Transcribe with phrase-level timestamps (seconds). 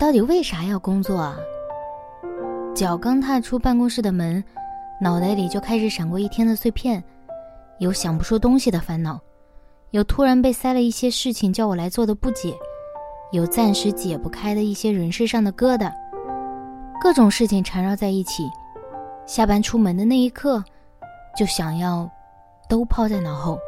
[0.00, 1.36] 到底为啥要工作啊？
[2.74, 4.42] 脚刚踏出办公室的门，
[4.98, 7.04] 脑袋里就开始闪过一天的碎片，
[7.80, 9.20] 有想不出东西的烦恼，
[9.90, 12.54] 有突然被塞了一些事情叫我来做的不解，
[13.30, 15.92] 有暂时解不开的一些人事上的疙瘩，
[16.98, 18.48] 各种事情缠绕在一起。
[19.26, 20.64] 下班出门的那一刻，
[21.36, 22.10] 就想要
[22.70, 23.58] 都抛在脑后。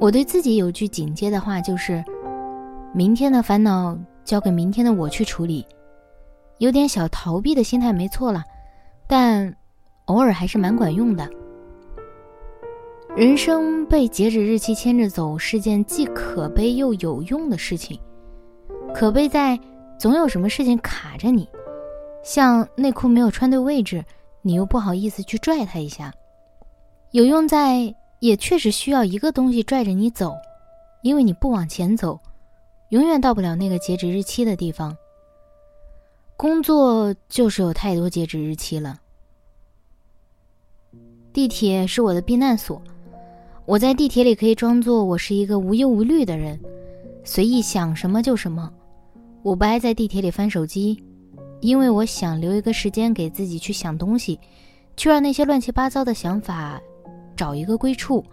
[0.00, 2.02] 我对自己有句警戒的话，就是
[2.94, 3.94] 明天的烦恼。
[4.26, 5.64] 交给明天的我去处理，
[6.58, 8.44] 有点小逃避的心态没错了，
[9.06, 9.56] 但
[10.06, 11.26] 偶尔还是蛮管用的。
[13.16, 17.98] 人生被截止日期牵着走是件既可悲又有用的事情。
[18.92, 19.58] 可悲在
[19.98, 21.48] 总有什么事情卡着你，
[22.22, 24.04] 像内裤没有穿对位置，
[24.42, 26.12] 你又不好意思去拽它一下。
[27.12, 30.34] 有用在也确实需要一个东西拽着你走，
[31.02, 32.20] 因为你不往前走。
[32.90, 34.96] 永远到不了那个截止日期的地方。
[36.36, 39.00] 工作就是有太多截止日期了。
[41.32, 42.80] 地铁是我的避难所，
[43.64, 46.58] 我在地铁里可以装作我是一个无忧无虑的人，
[47.24, 48.72] 随意想什么就什么。
[49.42, 51.02] 我不爱在地铁里翻手机，
[51.60, 54.38] 因为我想留一个时间给自己去想东西，
[54.96, 56.80] 去让那些乱七八糟的想法
[57.36, 58.24] 找一个归处。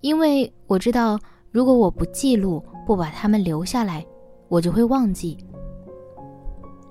[0.00, 1.18] 因为我知道，
[1.54, 2.62] 如果我不记录。
[2.86, 4.04] 不把它们留下来，
[4.46, 5.38] 我就会忘记。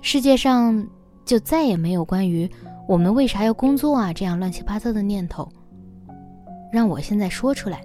[0.00, 0.84] 世界上
[1.24, 2.50] 就再也没有关于
[2.88, 5.48] 我们为啥要工作啊这样乱七八糟的念头。
[6.72, 7.84] 让我现在说出来。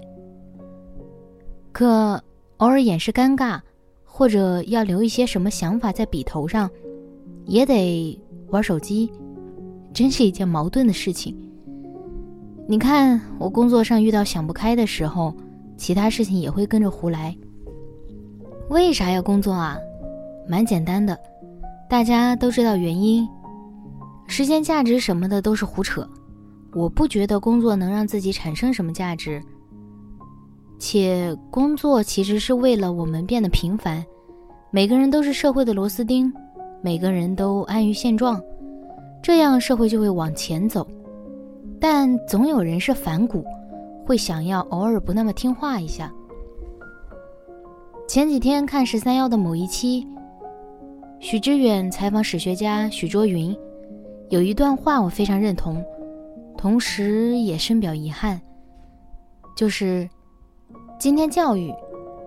[1.70, 2.20] 可
[2.56, 3.60] 偶尔掩饰尴尬，
[4.04, 6.68] 或者要留一些什么想法在笔头上，
[7.44, 9.08] 也得玩手机，
[9.94, 11.32] 真是一件矛盾的事情。
[12.66, 15.32] 你看，我工作上遇到想不开的时候，
[15.80, 17.34] 其他事情也会跟着胡来。
[18.68, 19.78] 为啥要工作啊？
[20.46, 21.18] 蛮简单的，
[21.88, 23.26] 大家都知道原因。
[24.26, 26.06] 时间价值什么的都是胡扯。
[26.74, 29.42] 我不觉得工作能让自己产生什么价值，
[30.78, 34.04] 且工作其实是为了我们变得平凡。
[34.70, 36.30] 每个人都是社会的螺丝钉，
[36.82, 38.38] 每个人都安于现状，
[39.22, 40.86] 这样社会就会往前走。
[41.80, 43.42] 但总有人是反骨，
[44.10, 46.12] 会想要偶尔不那么听话一下。
[48.08, 50.04] 前几天看十三幺的某一期，
[51.20, 53.56] 许知远采访史学家许卓云，
[54.28, 55.80] 有一段话我非常认同，
[56.58, 58.40] 同时也深表遗憾，
[59.54, 60.10] 就是
[60.98, 61.72] 今天教育，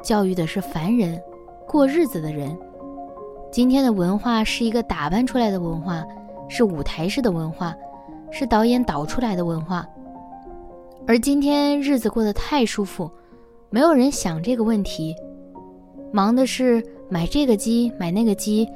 [0.02, 1.22] 教育的是凡人，
[1.68, 2.58] 过日子的人。
[3.52, 6.02] 今天的文化是一个打扮出来的文化，
[6.48, 7.76] 是舞台式的文化，
[8.32, 9.86] 是导演导出来的文化。
[11.06, 13.12] 而今天日子过得太舒服，
[13.70, 15.14] 没有人想这个问题。
[16.14, 18.68] 忙的是买这个机买那个机，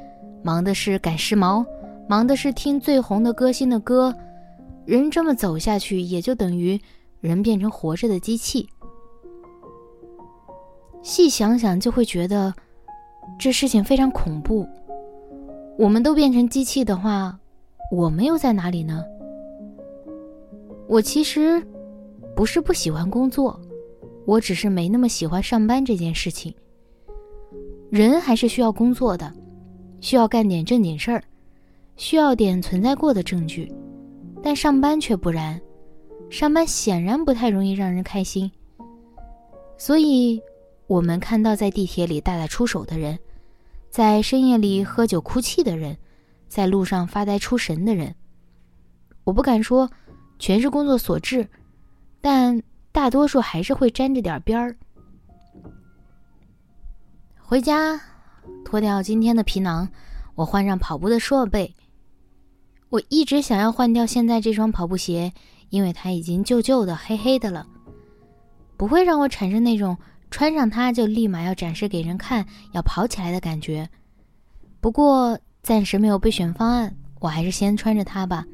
[0.42, 1.64] 忙的是赶时髦，
[2.06, 4.14] 忙的是听最红的歌星的歌。
[4.84, 6.78] 人这么走下去，也就等于
[7.20, 8.68] 人变成活着的机器。
[11.00, 12.52] 细想想，就会觉得
[13.38, 14.66] 这事情非常恐怖。
[15.78, 17.38] 我们都变成机器的话，
[17.90, 19.02] 我们又在哪里呢？
[20.88, 21.62] 我其实
[22.38, 23.60] 不是不喜欢工作，
[24.24, 26.54] 我只是没那么喜欢上班这件事情。
[27.90, 29.34] 人还是需要工作的，
[30.00, 31.20] 需要干点正经事儿，
[31.96, 33.68] 需要点存在过的证据，
[34.40, 35.60] 但上班却不然。
[36.30, 38.48] 上班显然不太容易让人开心，
[39.76, 40.40] 所以，
[40.86, 43.18] 我们看到在地铁里大打出手的人，
[43.90, 45.98] 在深夜里喝酒哭泣的人，
[46.46, 48.14] 在路上发呆出神的人，
[49.24, 49.90] 我不敢说
[50.38, 51.44] 全是工作所致，
[52.20, 52.62] 但
[52.92, 54.76] 大多数还是会沾着点边儿。
[57.40, 58.00] 回家，
[58.64, 59.88] 脱掉今天的皮囊，
[60.34, 61.74] 我换上跑步的设备。
[62.90, 65.32] 我一直想要换掉现在这双跑步鞋，
[65.70, 67.66] 因为它已经旧旧的、黑黑的了，
[68.76, 69.96] 不会让我产生那种
[70.30, 73.88] 穿上它就立马要展示给人看、要跑起来的感觉。
[74.80, 78.44] 不过暂时没有备选方案，我还是先穿着它吧。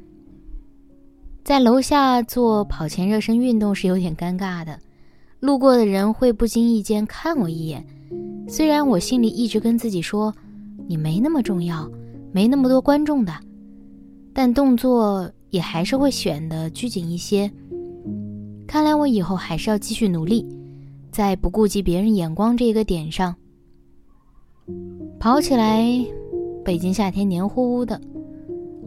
[1.45, 4.79] 在楼下做跑前热身运动是有点尴尬的，
[5.39, 7.85] 路过的人会不经意间看我一眼。
[8.49, 10.33] 虽然我心里一直跟自己说，
[10.87, 11.87] 你没那么重要，
[12.31, 13.31] 没那么多观众的，
[14.33, 17.51] 但动作也还是会选的拘谨一些。
[18.65, 20.43] 看来我以后还是要继续努力，
[21.11, 23.35] 在不顾及别人眼光这个点上，
[25.19, 25.85] 跑起来。
[26.63, 28.01] 北京夏天黏糊糊的，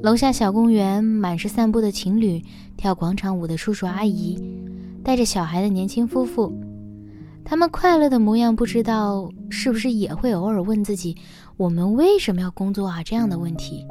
[0.01, 2.41] 楼下小公园满是散步的情侣，
[2.77, 4.41] 跳广场舞的叔叔阿姨，
[5.03, 6.53] 带着小孩的年轻夫妇。
[7.45, 11.17] 他们快乐的模样，不知道是不是也会偶尔问自己
[11.59, 13.85] ：“我们为什么要工作啊？”这样的问题。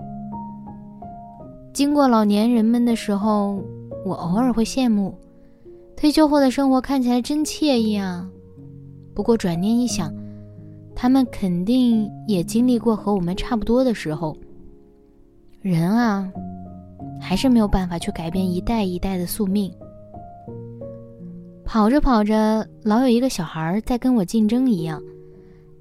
[1.73, 3.61] 经过老年人们的时候，
[4.05, 5.13] 我偶尔会羡慕，
[5.97, 8.25] 退休后的生活看起来真惬意啊。
[9.13, 10.13] 不过转念一想，
[10.95, 14.37] 他们肯定也经历过和我们差不多的时候。
[15.67, 16.31] 人啊，
[17.19, 19.69] 还是没有办法去改变一代一代的宿命。
[21.65, 25.03] 跑着跑着，老有一个小孩在跟我竞争一样。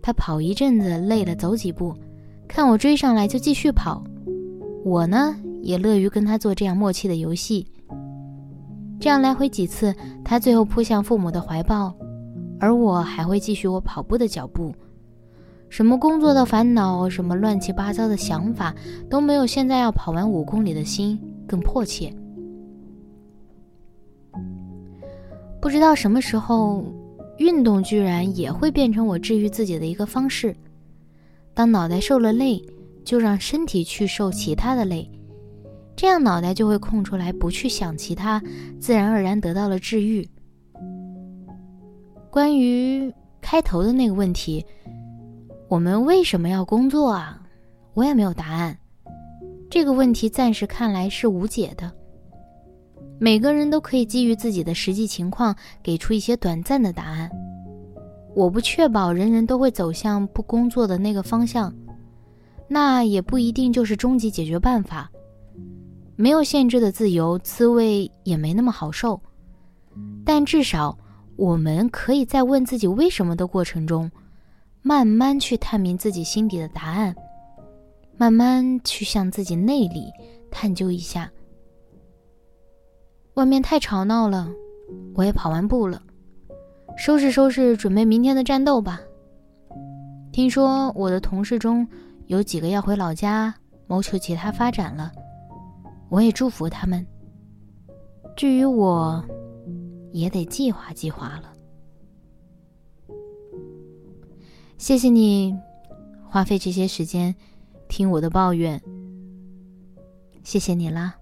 [0.02, 1.94] 他跑一阵子累了，走几步，
[2.48, 4.02] 看我追上来就继续跑。
[4.84, 7.64] 我呢，也乐于跟他做这样默契的游戏。
[8.98, 9.94] 这样来回几次，
[10.24, 11.94] 他最后扑向父母的怀抱，
[12.58, 14.74] 而我还会继续我跑步的脚步。
[15.68, 18.74] 什么工作的烦恼，什么乱七八糟的想法，
[19.10, 22.12] 都没有现在要跑完五公里的心更迫切。
[25.60, 26.84] 不知道什么时候，
[27.38, 30.54] 运动居然也会变成我治愈自己的一个方式。
[31.52, 32.62] 当脑袋受了累，
[33.04, 35.10] 就让身体去受其他的累，
[35.96, 38.40] 这样脑袋就会空出来，不去想其他，
[38.78, 40.26] 自然而然得到了治愈。
[42.30, 44.64] 关于开头的那个问题。
[45.68, 47.42] 我们为什么要工作啊？
[47.94, 48.76] 我也没有答案。
[49.68, 51.90] 这个问题暂时看来是无解的。
[53.18, 57.28] 每个人都可以基于自己的实际情况给出一些短暂的答案。
[58.34, 61.74] 我不确保人人都会走向不工作的那个方向，
[62.68, 65.10] 那也不一定就是终极解决办法。
[66.14, 69.20] 没有限制的自由，滋味也没那么好受。
[70.24, 70.96] 但至少，
[71.34, 74.08] 我们可以在问自己为什么的过程中。
[74.86, 77.12] 慢慢去探明自己心底的答案，
[78.16, 80.12] 慢慢去向自己内里
[80.48, 81.28] 探究一下。
[83.34, 84.48] 外面太吵闹了，
[85.16, 86.00] 我也跑完步了，
[86.96, 89.00] 收拾收拾，准备明天的战斗吧。
[90.30, 91.84] 听说我的同事中
[92.26, 93.52] 有几个要回老家
[93.88, 95.10] 谋求其他发展了，
[96.10, 97.04] 我也祝福他们。
[98.36, 99.20] 至于我，
[100.12, 101.55] 也得计划计划了。
[104.78, 105.56] 谢谢你
[106.28, 107.34] 花费这些时间
[107.88, 108.80] 听我的抱怨，
[110.44, 111.16] 谢谢你啦。